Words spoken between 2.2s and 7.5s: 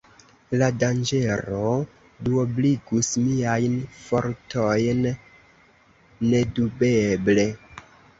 duobligus miajn fortojn, nedubeble.